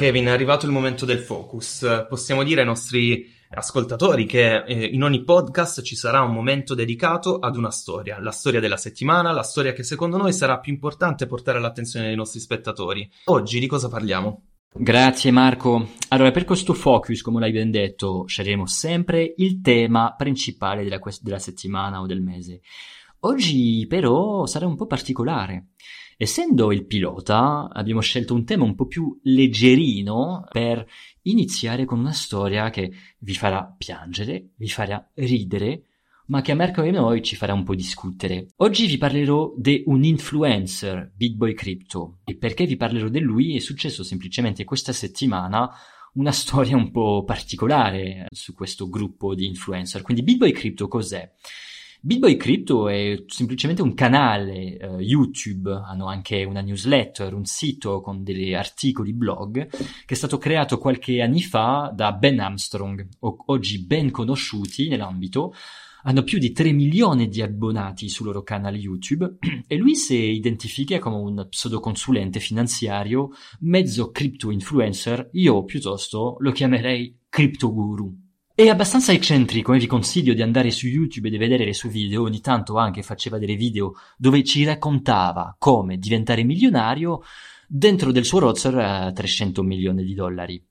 Kevin, 0.00 0.24
è 0.24 0.30
arrivato 0.30 0.64
il 0.64 0.72
momento 0.72 1.04
del 1.04 1.18
focus. 1.18 2.06
Possiamo 2.08 2.42
dire 2.42 2.62
ai 2.62 2.66
nostri 2.66 3.30
ascoltatori 3.50 4.24
che 4.24 4.64
eh, 4.64 4.86
in 4.86 5.02
ogni 5.02 5.24
podcast 5.24 5.82
ci 5.82 5.94
sarà 5.94 6.22
un 6.22 6.32
momento 6.32 6.74
dedicato 6.74 7.38
ad 7.38 7.54
una 7.54 7.70
storia, 7.70 8.18
la 8.18 8.30
storia 8.30 8.60
della 8.60 8.78
settimana, 8.78 9.30
la 9.30 9.42
storia 9.42 9.74
che 9.74 9.82
secondo 9.82 10.16
noi 10.16 10.32
sarà 10.32 10.58
più 10.58 10.72
importante 10.72 11.26
portare 11.26 11.58
all'attenzione 11.58 12.06
dei 12.06 12.16
nostri 12.16 12.40
spettatori. 12.40 13.06
Oggi 13.24 13.60
di 13.60 13.66
cosa 13.66 13.90
parliamo? 13.90 14.44
Grazie 14.72 15.32
Marco. 15.32 15.90
Allora, 16.08 16.30
per 16.30 16.44
questo 16.44 16.72
focus, 16.72 17.20
come 17.20 17.38
l'hai 17.38 17.52
ben 17.52 17.70
detto, 17.70 18.24
sceglieremo 18.26 18.66
sempre 18.66 19.34
il 19.36 19.60
tema 19.60 20.14
principale 20.16 20.82
della, 20.82 20.98
della 21.20 21.38
settimana 21.38 22.00
o 22.00 22.06
del 22.06 22.22
mese. 22.22 22.62
Oggi 23.20 23.84
però 23.86 24.46
sarà 24.46 24.66
un 24.66 24.76
po' 24.76 24.86
particolare. 24.86 25.72
Essendo 26.22 26.70
il 26.70 26.84
pilota, 26.84 27.70
abbiamo 27.72 28.02
scelto 28.02 28.34
un 28.34 28.44
tema 28.44 28.64
un 28.64 28.74
po' 28.74 28.84
più 28.84 29.18
leggerino 29.22 30.44
per 30.52 30.86
iniziare 31.22 31.86
con 31.86 31.98
una 31.98 32.12
storia 32.12 32.68
che 32.68 32.92
vi 33.20 33.32
farà 33.32 33.74
piangere, 33.74 34.50
vi 34.56 34.68
farà 34.68 35.02
ridere, 35.14 35.84
ma 36.26 36.42
che 36.42 36.52
a 36.52 36.56
Marco 36.56 36.82
e 36.82 36.90
noi 36.90 37.22
ci 37.22 37.36
farà 37.36 37.54
un 37.54 37.64
po' 37.64 37.74
discutere. 37.74 38.48
Oggi 38.56 38.84
vi 38.84 38.98
parlerò 38.98 39.54
di 39.56 39.82
un 39.86 40.04
influencer, 40.04 41.10
BitBoy 41.16 41.54
Crypto, 41.54 42.18
e 42.26 42.36
perché 42.36 42.66
vi 42.66 42.76
parlerò 42.76 43.08
di 43.08 43.20
lui 43.20 43.56
è 43.56 43.60
successo 43.60 44.02
semplicemente 44.02 44.64
questa 44.64 44.92
settimana 44.92 45.70
una 46.16 46.32
storia 46.32 46.76
un 46.76 46.90
po' 46.90 47.24
particolare 47.24 48.26
su 48.30 48.52
questo 48.52 48.90
gruppo 48.90 49.34
di 49.34 49.46
influencer. 49.46 50.02
Quindi 50.02 50.22
BitBoy 50.22 50.52
Crypto 50.52 50.86
cos'è? 50.86 51.32
BitBoy 52.02 52.38
Crypto 52.38 52.88
è 52.88 53.24
semplicemente 53.26 53.82
un 53.82 53.92
canale 53.92 54.78
uh, 54.80 54.98
YouTube, 55.00 55.70
hanno 55.70 56.06
anche 56.06 56.44
una 56.44 56.62
newsletter, 56.62 57.34
un 57.34 57.44
sito 57.44 58.00
con 58.00 58.24
degli 58.24 58.54
articoli 58.54 59.12
blog 59.12 59.68
che 59.68 59.78
è 60.06 60.14
stato 60.14 60.38
creato 60.38 60.78
qualche 60.78 61.20
anni 61.20 61.42
fa 61.42 61.92
da 61.94 62.12
Ben 62.12 62.40
Armstrong, 62.40 63.06
o- 63.18 63.36
oggi 63.48 63.84
ben 63.84 64.10
conosciuti 64.10 64.88
nell'ambito, 64.88 65.52
hanno 66.04 66.22
più 66.22 66.38
di 66.38 66.52
3 66.52 66.72
milioni 66.72 67.28
di 67.28 67.42
abbonati 67.42 68.08
sul 68.08 68.26
loro 68.26 68.42
canale 68.42 68.78
YouTube 68.78 69.36
e 69.68 69.76
lui 69.76 69.94
si 69.94 70.16
identifica 70.16 70.98
come 71.00 71.16
un 71.16 71.46
pseudoconsulente 71.50 72.40
finanziario, 72.40 73.28
mezzo 73.60 74.10
crypto 74.10 74.50
influencer, 74.50 75.28
io 75.32 75.64
piuttosto 75.64 76.36
lo 76.38 76.50
chiamerei 76.50 77.18
crypto 77.28 77.70
guru. 77.70 78.29
È 78.60 78.68
abbastanza 78.68 79.12
eccentrico 79.12 79.72
e 79.72 79.78
vi 79.78 79.86
consiglio 79.86 80.34
di 80.34 80.42
andare 80.42 80.70
su 80.70 80.86
YouTube 80.86 81.28
e 81.28 81.30
di 81.30 81.38
vedere 81.38 81.64
le 81.64 81.72
sue 81.72 81.88
video, 81.88 82.24
ogni 82.24 82.42
tanto 82.42 82.76
anche 82.76 83.02
faceva 83.02 83.38
delle 83.38 83.54
video 83.54 83.94
dove 84.18 84.44
ci 84.44 84.64
raccontava 84.64 85.56
come 85.58 85.96
diventare 85.96 86.44
milionario 86.44 87.22
dentro 87.66 88.12
del 88.12 88.26
suo 88.26 88.40
roster 88.40 88.76
a 88.76 89.12
300 89.12 89.62
milioni 89.62 90.04
di 90.04 90.12
dollari. 90.12 90.62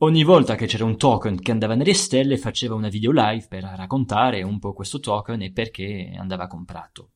Ogni 0.00 0.22
volta 0.22 0.54
che 0.54 0.66
c'era 0.66 0.84
un 0.84 0.98
token 0.98 1.40
che 1.40 1.50
andava 1.50 1.74
nelle 1.74 1.94
stelle 1.94 2.36
faceva 2.36 2.74
una 2.74 2.90
video 2.90 3.10
live 3.10 3.46
per 3.48 3.62
raccontare 3.74 4.42
un 4.42 4.58
po' 4.58 4.74
questo 4.74 5.00
token 5.00 5.40
e 5.40 5.50
perché 5.50 6.14
andava 6.18 6.46
comprato. 6.46 7.12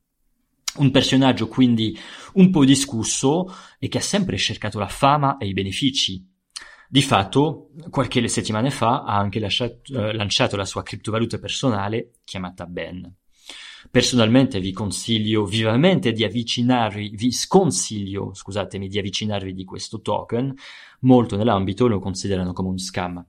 Un 0.77 0.91
personaggio 0.91 1.49
quindi 1.49 1.95
un 2.37 2.49
po' 2.49 2.65
discusso 2.65 3.55
e 3.79 3.89
che 3.89 3.99
ha 3.99 4.01
sempre 4.01 4.39
cercato 4.39 4.79
la 4.79 4.89
fama 4.89 5.37
e 5.37 5.49
i 5.49 5.53
benefici 5.53 6.37
di 6.91 7.03
fatto, 7.03 7.69
qualche 7.91 8.27
settimane 8.29 8.71
fa 8.71 9.03
ha 9.03 9.19
anche 9.19 9.39
lasciato, 9.39 9.93
eh, 9.93 10.15
lanciato 10.15 10.57
la 10.57 10.65
sua 10.65 10.83
criptovaluta 10.83 11.39
personale 11.39 12.13
chiamata 12.25 12.65
Ben. 12.65 13.15
Personalmente 13.91 14.59
vi 14.59 14.73
consiglio 14.73 15.45
vivamente 15.45 16.13
di 16.13 16.25
avvicinarvi, 16.25 17.11
vi 17.11 17.31
sconsiglio, 17.31 18.33
scusatemi, 18.33 18.89
di 18.89 18.99
avvicinarvi 18.99 19.53
di 19.53 19.65
questo 19.65 20.01
token, 20.01 20.55
molto 21.01 21.37
nell'ambito 21.37 21.87
lo 21.87 21.99
considerano 21.99 22.53
come 22.53 22.71
un 22.71 22.79
scam. 22.79 23.25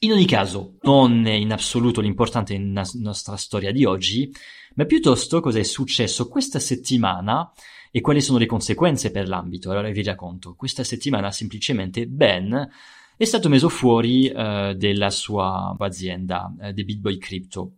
In 0.00 0.12
ogni 0.12 0.26
caso, 0.26 0.76
non 0.82 1.26
è 1.26 1.32
in 1.32 1.52
assoluto 1.52 2.00
l'importante 2.00 2.56
nella 2.56 2.88
nostra 2.94 3.36
storia 3.36 3.72
di 3.72 3.84
oggi, 3.84 4.32
ma 4.76 4.84
piuttosto 4.84 5.40
cosa 5.40 5.58
è 5.58 5.64
successo 5.64 6.28
questa 6.28 6.60
settimana 6.60 7.50
e 7.90 8.00
quali 8.00 8.20
sono 8.20 8.38
le 8.38 8.46
conseguenze 8.46 9.10
per 9.10 9.26
l'ambito. 9.26 9.72
Allora 9.72 9.90
vi 9.90 10.04
racconto. 10.04 10.54
Questa 10.54 10.84
settimana 10.84 11.32
semplicemente 11.32 12.06
Ben 12.06 12.68
è 13.16 13.24
stato 13.24 13.48
messo 13.48 13.68
fuori 13.68 14.30
uh, 14.32 14.74
della 14.74 15.10
sua 15.10 15.74
azienda, 15.76 16.54
uh, 16.56 16.72
The 16.72 16.84
BitBoy 16.84 17.18
Crypto. 17.18 17.72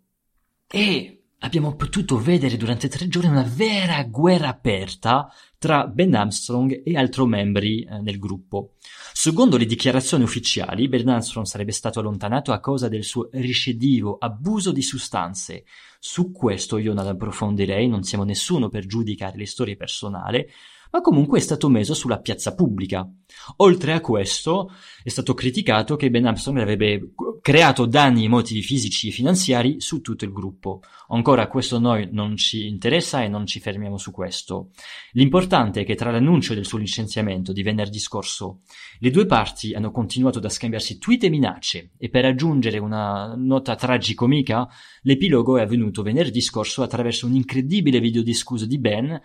E 0.67 1.23
abbiamo 1.39 1.75
potuto 1.75 2.19
vedere 2.19 2.59
durante 2.59 2.89
tre 2.89 3.09
giorni 3.09 3.31
una 3.31 3.49
vera 3.49 4.03
guerra 4.05 4.49
aperta 4.49 5.33
tra 5.59 5.87
Ben 5.87 6.15
Armstrong 6.15 6.83
e 6.85 6.97
altri 6.97 7.27
membri 7.27 7.83
eh, 7.83 8.01
del 8.01 8.19
gruppo. 8.19 8.75
Secondo 9.23 9.59
le 9.59 9.67
dichiarazioni 9.67 10.25
ufficiali, 10.25 10.89
Ben 10.89 11.07
Armstrong 11.07 11.45
sarebbe 11.45 11.73
stato 11.73 12.01
allontanato 12.01 12.53
a 12.53 12.59
causa 12.59 12.89
del 12.89 13.05
suo 13.05 13.29
recidivo 13.33 14.17
abuso 14.19 14.73
di 14.73 14.81
sostanze. 14.81 15.67
Su 15.99 16.33
questo 16.33 16.79
io 16.79 16.95
non 16.95 17.07
approfondirei, 17.07 17.87
non 17.87 18.03
siamo 18.03 18.25
nessuno 18.25 18.71
per 18.71 18.87
giudicare 18.87 19.37
le 19.37 19.45
storie 19.45 19.77
personali, 19.77 20.49
ma 20.91 21.01
comunque 21.01 21.39
è 21.39 21.43
stato 21.43 21.69
messo 21.69 21.95
sulla 21.95 22.21
piazza 22.21 22.55
pubblica. 22.55 23.09
Oltre 23.57 23.93
a 23.93 24.01
questo, 24.01 24.71
è 25.03 25.09
stato 25.09 25.35
criticato 25.35 25.97
che 25.97 26.11
Ben 26.11 26.27
Armstrong 26.27 26.59
avrebbe 26.59 27.13
creato 27.41 27.87
danni 27.87 28.25
emotivi 28.25 28.63
fisici 28.63 29.09
e 29.09 29.13
finanziari 29.13 29.81
su 29.81 30.01
tutto 30.01 30.25
il 30.25 30.33
gruppo. 30.33 30.81
Ancora 31.09 31.49
questo 31.49 31.79
noi 31.79 32.09
non 32.13 32.37
ci 32.37 32.67
interessa 32.67 33.23
e 33.23 33.29
non 33.29 33.47
ci 33.47 33.61
fermiamo 33.61 33.97
su 33.97 34.11
questo. 34.11 34.71
L'importante 35.13 35.81
è 35.81 35.85
che 35.85 35.95
tra 35.95 36.11
l'annuncio 36.11 36.55
del 36.55 36.67
suo 36.67 36.79
licenziamento 36.79 37.53
di 37.53 37.63
venerdì 37.63 37.99
scorso, 37.99 38.61
le 38.99 39.11
due 39.11 39.27
parti 39.27 39.73
hanno 39.73 39.91
continuato 39.91 40.39
ad 40.39 40.49
scambiarsi 40.49 40.99
tweet 40.99 41.25
e 41.25 41.31
minacce 41.31 41.91
e 41.97 42.09
per 42.09 42.25
aggiungere 42.25 42.79
una 42.79 43.35
nota 43.37 43.75
tragicomica, 43.75 44.69
l'epilogo 45.03 45.57
è 45.57 45.63
avvenuto 45.63 46.03
venerdì 46.03 46.41
scorso 46.41 46.83
attraverso 46.83 47.27
un 47.27 47.35
incredibile 47.35 48.01
videodiscusso 48.01 48.67
di 48.67 48.79
Ben 48.79 49.21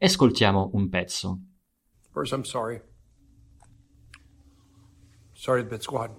Ascoltiamo 0.00 0.70
un 0.74 0.88
pezzo. 0.88 1.40
First, 2.12 2.32
I'm 2.32 2.44
sorry. 2.44 2.80
Sorry 5.34 5.62
to 5.62 5.68
the 5.68 5.74
Bit 5.74 5.82
Squad. 5.82 6.10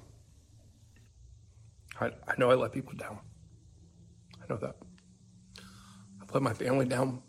I, 2.00 2.08
I 2.27 2.36
know 2.38 2.51
I 2.51 2.55
let 2.55 2.72
people 2.72 2.94
down. 2.98 3.20
I 4.41 4.46
know 4.50 4.58
that. 4.58 4.75
I've 6.22 6.34
let 6.34 6.44
my 6.44 6.53
family 6.53 6.86
down. 6.86 7.22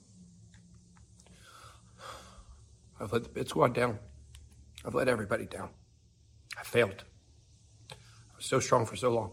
I've 3.00 3.12
let 3.12 3.24
the 3.24 3.28
Bit 3.28 3.48
Squad 3.48 3.74
down. 3.74 3.98
I've 4.84 4.94
let 4.94 5.08
everybody 5.08 5.46
down. 5.46 5.70
I 6.58 6.62
failed. 6.62 7.04
I 7.90 8.36
was 8.36 8.46
so 8.46 8.60
strong 8.60 8.86
for 8.86 8.96
so 8.96 9.10
long. 9.10 9.32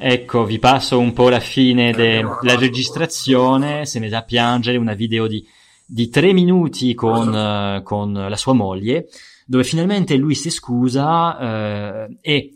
Ecco, 0.00 0.44
vi 0.44 0.60
passo 0.60 0.96
un 0.96 1.12
po' 1.12 1.28
la 1.28 1.40
fine 1.40 1.92
della 1.92 2.54
registrazione, 2.56 3.84
se 3.84 3.98
ne 3.98 4.08
da 4.08 4.22
piangere, 4.22 4.76
una 4.76 4.94
video 4.94 5.26
di, 5.26 5.44
di 5.84 6.08
tre 6.08 6.32
minuti 6.32 6.94
con, 6.94 7.26
uh, 7.34 7.82
con, 7.82 8.12
la 8.12 8.36
sua 8.36 8.52
moglie, 8.52 9.08
dove 9.44 9.64
finalmente 9.64 10.14
lui 10.14 10.36
si 10.36 10.50
scusa 10.50 12.04
uh, 12.06 12.16
e, 12.20 12.54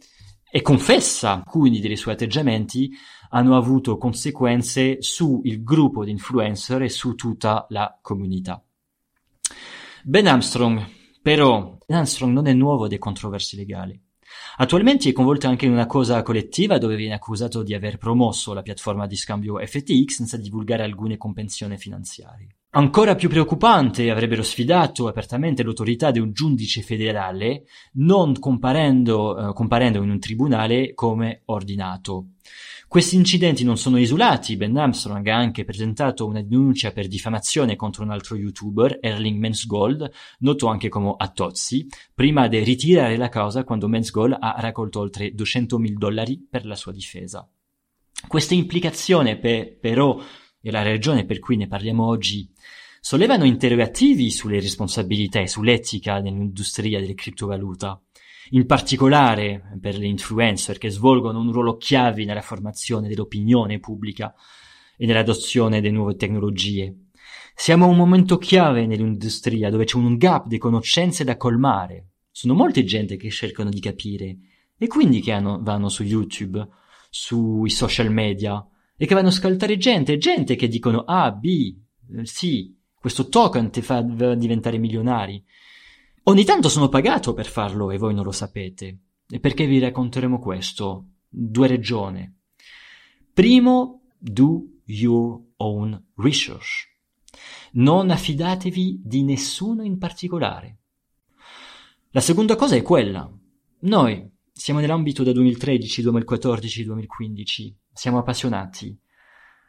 e 0.48 0.62
confessa 0.62 1.32
alcuni 1.32 1.80
dei 1.80 1.96
suoi 1.96 2.14
atteggiamenti 2.14 2.90
hanno 3.30 3.56
avuto 3.56 3.98
conseguenze 3.98 5.02
sul 5.02 5.64
gruppo 5.64 6.04
di 6.04 6.12
influencer 6.12 6.82
e 6.82 6.88
su 6.88 7.16
tutta 7.16 7.66
la 7.70 7.98
comunità. 8.00 8.62
Ben 10.04 10.28
Armstrong, 10.28 10.86
però, 11.20 11.76
Armstrong 11.88 12.32
non 12.32 12.46
è 12.46 12.52
nuovo 12.52 12.86
dei 12.86 12.98
controversie 12.98 13.58
legali. 13.58 14.00
Attualmente 14.56 15.08
è 15.08 15.12
coinvolto 15.12 15.46
anche 15.46 15.66
in 15.66 15.72
una 15.72 15.86
cosa 15.86 16.22
collettiva 16.22 16.78
dove 16.78 16.96
viene 16.96 17.14
accusato 17.14 17.62
di 17.62 17.74
aver 17.74 17.98
promosso 17.98 18.52
la 18.52 18.62
piattaforma 18.62 19.06
di 19.06 19.16
scambio 19.16 19.58
FTX 19.58 20.06
senza 20.08 20.36
divulgare 20.36 20.82
alcune 20.82 21.16
compensioni 21.16 21.76
finanziarie. 21.76 22.56
Ancora 22.74 23.14
più 23.16 23.28
preoccupante, 23.28 24.10
avrebbero 24.10 24.42
sfidato 24.42 25.06
apertamente 25.06 25.62
l'autorità 25.62 26.10
di 26.10 26.20
un 26.20 26.32
giudice 26.32 26.80
federale, 26.80 27.64
non 27.96 28.38
comparendo, 28.38 29.50
eh, 29.50 29.52
comparendo 29.52 30.02
in 30.02 30.08
un 30.08 30.18
tribunale 30.18 30.94
come 30.94 31.42
ordinato. 31.46 32.28
Questi 32.88 33.16
incidenti 33.16 33.62
non 33.62 33.76
sono 33.76 33.98
isolati, 33.98 34.56
Ben 34.56 34.74
Armstrong 34.74 35.26
ha 35.28 35.36
anche 35.36 35.64
presentato 35.64 36.26
una 36.26 36.40
denuncia 36.40 36.92
per 36.92 37.08
diffamazione 37.08 37.76
contro 37.76 38.04
un 38.04 38.10
altro 38.10 38.36
youtuber, 38.36 38.96
Erling 39.02 39.38
Mensgold, 39.38 40.10
noto 40.38 40.68
anche 40.68 40.88
come 40.88 41.12
Attozzi, 41.14 41.86
prima 42.14 42.48
di 42.48 42.58
ritirare 42.60 43.18
la 43.18 43.28
causa 43.28 43.64
quando 43.64 43.86
Mensgold 43.86 44.38
ha 44.40 44.56
raccolto 44.58 44.98
oltre 44.98 45.34
200.000 45.34 45.92
dollari 45.92 46.46
per 46.48 46.64
la 46.64 46.74
sua 46.74 46.92
difesa. 46.92 47.46
Queste 48.26 48.54
implicazioni 48.54 49.38
per, 49.38 49.78
però, 49.78 50.18
e 50.62 50.70
la 50.70 50.82
ragione 50.82 51.24
per 51.24 51.38
cui 51.38 51.56
ne 51.56 51.66
parliamo 51.66 52.06
oggi, 52.06 52.48
sollevano 53.00 53.44
interrogativi 53.44 54.30
sulle 54.30 54.60
responsabilità 54.60 55.40
e 55.40 55.48
sull'etica 55.48 56.20
nell'industria 56.20 57.00
delle 57.00 57.14
criptovaluta 57.14 58.00
in 58.50 58.66
particolare 58.66 59.78
per 59.80 59.96
le 59.96 60.06
influencer 60.06 60.78
che 60.78 60.90
svolgono 60.90 61.40
un 61.40 61.52
ruolo 61.52 61.76
chiave 61.76 62.24
nella 62.24 62.42
formazione 62.42 63.08
dell'opinione 63.08 63.78
pubblica 63.78 64.34
e 64.96 65.06
nell'adozione 65.06 65.80
delle 65.80 65.94
nuove 65.94 66.16
tecnologie. 66.16 66.94
Siamo 67.54 67.84
a 67.84 67.88
un 67.88 67.96
momento 67.96 68.38
chiave 68.38 68.86
nell'industria 68.86 69.70
dove 69.70 69.84
c'è 69.84 69.96
un 69.96 70.16
gap 70.16 70.46
di 70.46 70.58
conoscenze 70.58 71.24
da 71.24 71.36
colmare. 71.36 72.08
Sono 72.30 72.54
molte 72.54 72.84
gente 72.84 73.16
che 73.16 73.30
cercano 73.30 73.70
di 73.70 73.80
capire 73.80 74.36
e 74.76 74.86
quindi 74.86 75.20
che 75.20 75.32
hanno, 75.32 75.60
vanno 75.62 75.88
su 75.88 76.02
YouTube, 76.02 76.66
sui 77.08 77.70
social 77.70 78.10
media 78.10 78.64
e 79.02 79.06
che 79.06 79.14
vanno 79.16 79.26
a 79.26 79.30
ascoltare 79.30 79.76
gente, 79.78 80.16
gente 80.16 80.54
che 80.54 80.68
dicono 80.68 81.00
A, 81.00 81.32
B, 81.32 81.74
eh, 82.18 82.24
sì, 82.24 82.72
questo 82.94 83.26
token 83.26 83.72
ti 83.72 83.82
fa 83.82 84.00
diventare 84.00 84.78
milionari. 84.78 85.44
Ogni 86.22 86.44
tanto 86.44 86.68
sono 86.68 86.88
pagato 86.88 87.34
per 87.34 87.46
farlo 87.46 87.90
e 87.90 87.98
voi 87.98 88.14
non 88.14 88.22
lo 88.22 88.30
sapete. 88.30 88.98
E 89.28 89.40
perché 89.40 89.66
vi 89.66 89.80
racconteremo 89.80 90.38
questo? 90.38 91.14
Due 91.28 91.66
ragioni. 91.66 92.32
Primo, 93.34 94.02
do 94.18 94.66
your 94.84 95.46
own 95.56 96.00
research. 96.18 96.88
Non 97.72 98.08
affidatevi 98.08 99.00
di 99.04 99.24
nessuno 99.24 99.82
in 99.82 99.98
particolare. 99.98 100.78
La 102.10 102.20
seconda 102.20 102.54
cosa 102.54 102.76
è 102.76 102.82
quella. 102.82 103.28
Noi 103.80 104.30
siamo 104.52 104.78
nell'ambito 104.78 105.24
da 105.24 105.32
2013, 105.32 106.02
2014, 106.02 106.84
2015. 106.84 107.80
Siamo 107.92 108.18
appassionati. 108.18 108.98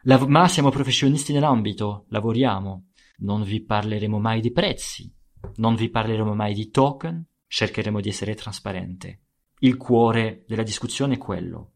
Lav- 0.04 0.28
ma 0.28 0.48
siamo 0.48 0.70
professionisti 0.70 1.32
nell'ambito, 1.32 2.06
lavoriamo. 2.08 2.88
Non 3.18 3.42
vi 3.42 3.62
parleremo 3.62 4.18
mai 4.18 4.40
di 4.40 4.50
prezzi, 4.50 5.12
non 5.56 5.74
vi 5.74 5.88
parleremo 5.90 6.34
mai 6.34 6.54
di 6.54 6.70
token, 6.70 7.24
cercheremo 7.46 8.00
di 8.00 8.08
essere 8.08 8.34
trasparenti. 8.34 9.16
Il 9.60 9.76
cuore 9.76 10.44
della 10.46 10.62
discussione 10.62 11.14
è 11.14 11.18
quello. 11.18 11.72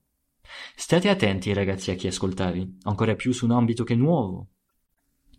State 0.74 1.08
attenti 1.08 1.52
ragazzi 1.52 1.90
a 1.90 1.94
chi 1.94 2.06
ascoltavi, 2.06 2.78
ancora 2.82 3.14
più 3.14 3.32
su 3.32 3.44
un 3.44 3.52
ambito 3.52 3.84
che 3.84 3.92
è 3.92 3.96
nuovo. 3.96 4.48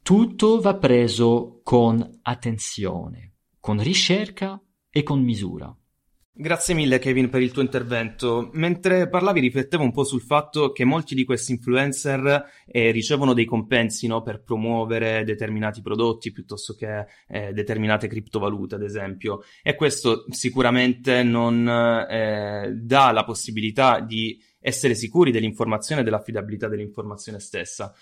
Tutto 0.01 0.61
va 0.61 0.75
preso 0.77 1.59
con 1.63 2.19
attenzione, 2.21 3.33
con 3.59 3.81
ricerca 3.81 4.61
e 4.89 5.03
con 5.03 5.21
misura. 5.21 5.75
Grazie 6.31 6.73
mille 6.73 6.99
Kevin 6.99 7.29
per 7.29 7.41
il 7.41 7.51
tuo 7.51 7.61
intervento. 7.61 8.49
Mentre 8.53 9.09
parlavi 9.09 9.41
riflettevo 9.41 9.83
un 9.83 9.91
po' 9.91 10.05
sul 10.05 10.21
fatto 10.21 10.71
che 10.71 10.85
molti 10.85 11.13
di 11.13 11.25
questi 11.25 11.51
influencer 11.51 12.45
eh, 12.65 12.91
ricevono 12.91 13.33
dei 13.33 13.43
compensi 13.43 14.07
no, 14.07 14.21
per 14.21 14.41
promuovere 14.41 15.25
determinati 15.25 15.81
prodotti 15.81 16.31
piuttosto 16.31 16.75
che 16.75 17.07
eh, 17.27 17.51
determinate 17.51 18.07
criptovalute, 18.07 18.75
ad 18.75 18.83
esempio. 18.83 19.41
E 19.61 19.75
questo 19.75 20.25
sicuramente 20.29 21.23
non 21.23 21.67
eh, 21.67 22.71
dà 22.73 23.11
la 23.11 23.25
possibilità 23.25 23.99
di 23.99 24.41
essere 24.59 24.93
sicuri 24.95 25.31
dell'informazione 25.31 26.01
e 26.01 26.03
dell'affidabilità 26.03 26.67
dell'informazione 26.67 27.39
stessa. 27.39 27.93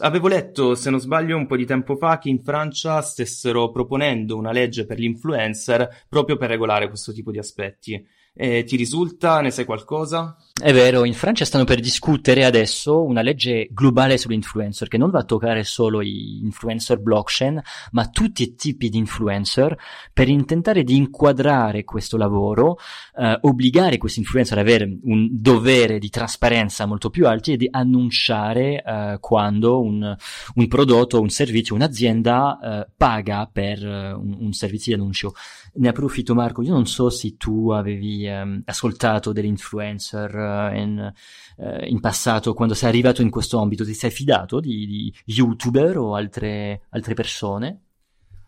Avevo 0.00 0.28
letto, 0.28 0.74
se 0.74 0.90
non 0.90 1.00
sbaglio, 1.00 1.36
un 1.36 1.46
po' 1.46 1.56
di 1.56 1.66
tempo 1.66 1.96
fa 1.96 2.18
che 2.18 2.28
in 2.28 2.42
Francia 2.42 3.00
stessero 3.02 3.70
proponendo 3.70 4.36
una 4.36 4.52
legge 4.52 4.86
per 4.86 4.98
gli 4.98 5.04
influencer 5.04 6.04
proprio 6.08 6.36
per 6.36 6.48
regolare 6.48 6.88
questo 6.88 7.12
tipo 7.12 7.30
di 7.30 7.38
aspetti. 7.38 8.06
Eh, 8.40 8.62
ti 8.62 8.76
risulta? 8.76 9.40
Ne 9.40 9.50
sai 9.50 9.64
qualcosa? 9.64 10.36
È 10.60 10.72
vero, 10.72 11.04
in 11.04 11.12
Francia 11.12 11.44
stanno 11.44 11.64
per 11.64 11.80
discutere 11.80 12.44
adesso 12.44 13.04
una 13.04 13.20
legge 13.20 13.66
globale 13.70 14.16
sull'influencer 14.16 14.86
che 14.86 14.96
non 14.96 15.10
va 15.10 15.20
a 15.20 15.24
toccare 15.24 15.64
solo 15.64 16.04
gli 16.04 16.44
influencer 16.44 17.00
blockchain, 17.00 17.60
ma 17.92 18.08
tutti 18.08 18.44
i 18.44 18.54
tipi 18.54 18.90
di 18.90 18.98
influencer 18.98 19.76
per 20.12 20.28
intentare 20.28 20.84
di 20.84 20.94
inquadrare 20.94 21.82
questo 21.82 22.16
lavoro, 22.16 22.76
eh, 23.16 23.38
obbligare 23.40 23.98
questi 23.98 24.20
influencer 24.20 24.58
ad 24.58 24.66
avere 24.66 24.98
un 25.02 25.28
dovere 25.32 25.98
di 25.98 26.08
trasparenza 26.08 26.86
molto 26.86 27.10
più 27.10 27.26
alto 27.26 27.50
e 27.50 27.56
di 27.56 27.68
annunciare 27.68 28.82
eh, 28.84 29.16
quando 29.18 29.80
un, 29.80 30.16
un, 30.54 30.68
prodotto, 30.68 31.20
un 31.20 31.28
servizio, 31.28 31.74
un'azienda 31.74 32.58
eh, 32.60 32.90
paga 32.96 33.48
per 33.52 33.84
eh, 33.84 34.12
un, 34.12 34.36
un 34.38 34.52
servizio 34.52 34.94
di 34.94 35.00
annuncio. 35.00 35.34
Ne 35.74 35.88
approfitto 35.88 36.34
Marco, 36.34 36.62
io 36.62 36.72
non 36.72 36.86
so 36.86 37.10
se 37.10 37.36
tu 37.36 37.70
avevi 37.70 38.27
ehm, 38.28 38.62
ascoltato 38.64 39.32
degli 39.32 39.46
influencer 39.46 40.34
eh, 40.34 40.80
in, 40.80 41.12
eh, 41.58 41.86
in, 41.88 42.00
passato, 42.00 42.54
quando 42.54 42.74
sei 42.74 42.88
arrivato 42.88 43.22
in 43.22 43.30
questo 43.30 43.58
ambito, 43.58 43.84
ti 43.84 43.94
sei 43.94 44.10
fidato 44.10 44.60
di, 44.60 44.86
di 44.86 45.14
youtuber 45.24 45.98
o 45.98 46.14
altre, 46.14 46.82
altre 46.90 47.14
persone? 47.14 47.87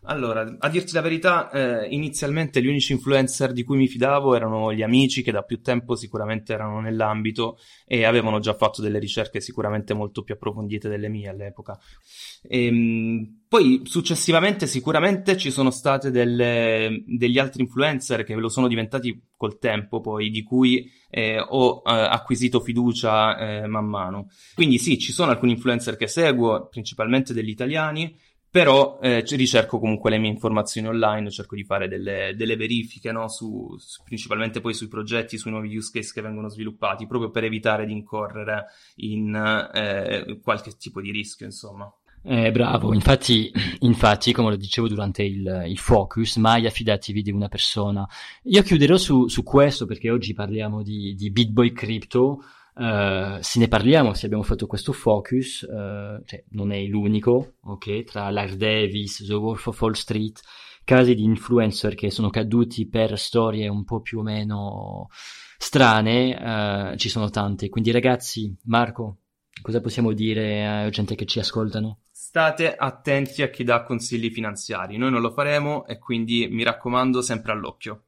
Allora, 0.05 0.55
a 0.57 0.69
dirti 0.69 0.93
la 0.93 1.01
verità, 1.01 1.51
eh, 1.51 1.87
inizialmente 1.89 2.59
gli 2.59 2.67
unici 2.67 2.91
influencer 2.91 3.53
di 3.53 3.63
cui 3.63 3.77
mi 3.77 3.87
fidavo 3.87 4.33
erano 4.33 4.73
gli 4.73 4.81
amici 4.81 5.21
che 5.21 5.31
da 5.31 5.43
più 5.43 5.61
tempo 5.61 5.95
sicuramente 5.95 6.53
erano 6.53 6.79
nell'ambito 6.81 7.57
e 7.85 8.03
avevano 8.05 8.39
già 8.39 8.55
fatto 8.55 8.81
delle 8.81 8.97
ricerche 8.97 9.41
sicuramente 9.41 9.93
molto 9.93 10.23
più 10.23 10.33
approfondite 10.33 10.89
delle 10.89 11.07
mie 11.07 11.29
all'epoca. 11.29 11.77
E, 12.41 12.65
ehm, 12.65 13.41
poi 13.47 13.81
successivamente 13.83 14.65
sicuramente 14.65 15.37
ci 15.37 15.51
sono 15.51 15.69
state 15.69 16.09
delle, 16.09 17.03
degli 17.05 17.37
altri 17.37 17.61
influencer 17.61 18.23
che 18.23 18.33
lo 18.33 18.49
sono 18.49 18.67
diventati 18.67 19.29
col 19.35 19.59
tempo 19.59 20.01
poi, 20.01 20.29
di 20.29 20.41
cui 20.41 20.89
eh, 21.09 21.37
ho 21.39 21.81
eh, 21.85 21.91
acquisito 21.91 22.59
fiducia 22.59 23.37
eh, 23.37 23.67
man 23.67 23.85
mano. 23.85 24.29
Quindi 24.55 24.77
sì, 24.77 24.97
ci 24.97 25.11
sono 25.11 25.31
alcuni 25.31 25.51
influencer 25.51 25.95
che 25.95 26.07
seguo, 26.07 26.69
principalmente 26.69 27.33
degli 27.33 27.49
italiani, 27.49 28.15
però 28.51 28.99
eh, 29.01 29.23
ricerco 29.29 29.79
comunque 29.79 30.09
le 30.09 30.17
mie 30.17 30.29
informazioni 30.29 30.89
online, 30.89 31.31
cerco 31.31 31.55
di 31.55 31.63
fare 31.63 31.87
delle, 31.87 32.33
delle 32.35 32.57
verifiche, 32.57 33.13
no? 33.13 33.29
su, 33.29 33.73
su, 33.77 34.03
principalmente 34.03 34.59
poi 34.59 34.73
sui 34.73 34.89
progetti, 34.89 35.37
sui 35.37 35.51
nuovi 35.51 35.73
use 35.73 35.89
case 35.93 36.11
che 36.13 36.21
vengono 36.21 36.49
sviluppati, 36.49 37.07
proprio 37.07 37.31
per 37.31 37.45
evitare 37.45 37.85
di 37.85 37.93
incorrere 37.93 38.65
in 38.97 39.33
eh, 39.73 40.37
qualche 40.43 40.75
tipo 40.77 40.99
di 40.99 41.11
rischio, 41.11 41.45
insomma. 41.45 41.89
Eh, 42.23 42.51
bravo, 42.51 42.93
infatti, 42.93 43.51
infatti, 43.79 44.33
come 44.33 44.49
lo 44.49 44.57
dicevo 44.57 44.89
durante 44.89 45.23
il, 45.23 45.63
il, 45.67 45.77
focus, 45.77 46.35
mai 46.35 46.65
affidatevi 46.65 47.21
di 47.21 47.31
una 47.31 47.47
persona. 47.47 48.05
Io 48.43 48.61
chiuderò 48.63 48.97
su, 48.97 49.29
su 49.29 49.43
questo 49.43 49.85
perché 49.85 50.11
oggi 50.11 50.33
parliamo 50.33 50.83
di, 50.83 51.15
di 51.15 51.31
BitBoy 51.31 51.71
Crypto, 51.71 52.43
Uh, 52.73 53.37
se 53.41 53.59
ne 53.59 53.67
parliamo, 53.67 54.13
se 54.13 54.25
abbiamo 54.25 54.43
fatto 54.43 54.65
questo 54.65 54.93
focus, 54.93 55.61
uh, 55.63 56.23
cioè 56.23 56.43
non 56.51 56.71
è 56.71 56.81
l'unico, 56.85 57.55
ok? 57.63 58.03
Tra 58.03 58.29
Larry 58.29 58.55
Davis, 58.55 59.25
The 59.25 59.33
Wolf 59.33 59.67
of 59.67 59.81
Wall 59.81 59.91
Street, 59.91 60.39
casi 60.85 61.13
di 61.13 61.23
influencer 61.23 61.95
che 61.95 62.09
sono 62.09 62.29
caduti 62.29 62.87
per 62.87 63.19
storie 63.19 63.67
un 63.67 63.83
po' 63.83 64.01
più 64.01 64.19
o 64.19 64.23
meno 64.23 65.09
strane, 65.57 66.91
uh, 66.93 66.95
ci 66.95 67.09
sono 67.09 67.29
tante. 67.29 67.69
Quindi 67.69 67.91
ragazzi, 67.91 68.55
Marco, 68.65 69.17
cosa 69.61 69.81
possiamo 69.81 70.13
dire 70.13 70.65
a 70.65 70.89
gente 70.89 71.15
che 71.15 71.25
ci 71.25 71.39
ascoltano? 71.39 71.99
State 72.09 72.73
attenti 72.73 73.41
a 73.41 73.49
chi 73.49 73.65
dà 73.65 73.83
consigli 73.83 74.29
finanziari, 74.29 74.95
noi 74.95 75.11
non 75.11 75.21
lo 75.21 75.31
faremo 75.31 75.85
e 75.85 75.99
quindi 75.99 76.47
mi 76.49 76.63
raccomando 76.63 77.21
sempre 77.21 77.51
all'occhio. 77.51 78.03